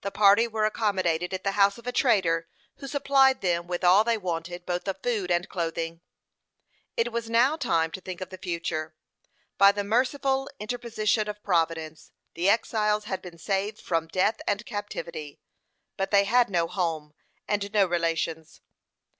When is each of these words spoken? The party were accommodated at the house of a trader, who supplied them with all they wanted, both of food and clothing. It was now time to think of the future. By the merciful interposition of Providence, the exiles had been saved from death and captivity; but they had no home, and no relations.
The 0.00 0.10
party 0.10 0.48
were 0.48 0.64
accommodated 0.64 1.32
at 1.32 1.44
the 1.44 1.52
house 1.52 1.78
of 1.78 1.86
a 1.86 1.92
trader, 1.92 2.48
who 2.78 2.88
supplied 2.88 3.40
them 3.40 3.68
with 3.68 3.84
all 3.84 4.02
they 4.02 4.18
wanted, 4.18 4.66
both 4.66 4.88
of 4.88 5.00
food 5.00 5.30
and 5.30 5.48
clothing. 5.48 6.00
It 6.96 7.12
was 7.12 7.30
now 7.30 7.56
time 7.56 7.92
to 7.92 8.00
think 8.00 8.20
of 8.20 8.30
the 8.30 8.36
future. 8.36 8.96
By 9.56 9.70
the 9.70 9.84
merciful 9.84 10.50
interposition 10.58 11.28
of 11.28 11.40
Providence, 11.44 12.10
the 12.34 12.48
exiles 12.48 13.04
had 13.04 13.22
been 13.22 13.38
saved 13.38 13.80
from 13.80 14.08
death 14.08 14.40
and 14.48 14.66
captivity; 14.66 15.38
but 15.96 16.10
they 16.10 16.24
had 16.24 16.50
no 16.50 16.66
home, 16.66 17.14
and 17.46 17.72
no 17.72 17.86
relations. 17.86 18.60